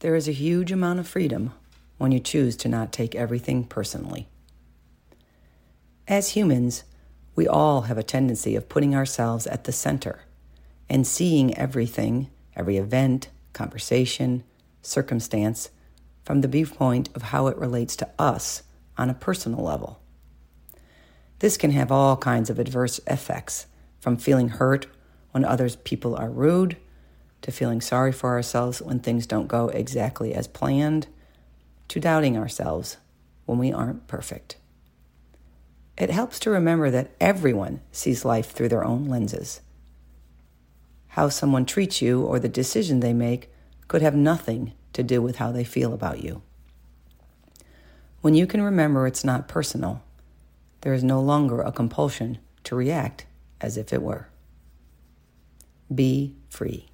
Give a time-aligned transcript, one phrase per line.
[0.00, 1.52] There is a huge amount of freedom
[1.98, 4.28] when you choose to not take everything personally.
[6.08, 6.84] As humans,
[7.36, 10.20] we all have a tendency of putting ourselves at the center
[10.88, 14.42] and seeing everything, every event, conversation,
[14.80, 15.68] circumstance,
[16.24, 18.62] from the viewpoint of how it relates to us
[18.96, 20.00] on a personal level.
[21.40, 23.66] This can have all kinds of adverse effects,
[24.00, 24.86] from feeling hurt
[25.32, 26.78] when others people are rude,
[27.42, 31.06] to feeling sorry for ourselves when things don't go exactly as planned,
[31.88, 32.98] to doubting ourselves
[33.46, 34.56] when we aren't perfect.
[35.98, 39.60] It helps to remember that everyone sees life through their own lenses.
[41.08, 43.50] How someone treats you or the decision they make
[43.88, 46.42] could have nothing to do with how they feel about you.
[48.20, 50.02] When you can remember it's not personal,
[50.82, 53.26] there is no longer a compulsion to react
[53.60, 54.28] as if it were.
[55.92, 56.89] Be free.